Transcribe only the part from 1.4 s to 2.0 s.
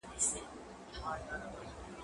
نه ورکوم؟